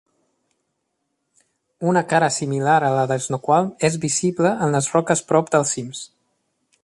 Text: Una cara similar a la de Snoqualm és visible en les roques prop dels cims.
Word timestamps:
Una 1.91 2.03
cara 2.13 2.29
similar 2.37 2.79
a 2.87 2.89
la 2.95 3.05
de 3.13 3.19
Snoqualm 3.27 3.69
és 3.91 3.99
visible 4.07 4.57
en 4.69 4.75
les 4.77 4.91
roques 4.97 5.25
prop 5.33 5.57
dels 5.57 5.77
cims. 5.77 6.03